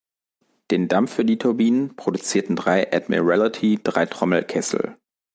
[0.71, 4.97] Den Dampf für die Turbinen produzierten drei Admiralty-Dreitrommelkessel.